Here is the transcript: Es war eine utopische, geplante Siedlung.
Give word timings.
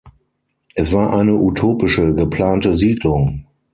Es 0.73 0.91
war 0.91 1.13
eine 1.13 1.35
utopische, 1.35 2.15
geplante 2.15 2.73
Siedlung. 2.73 3.45